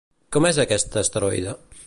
[0.35, 1.57] Com és aquest asteroide?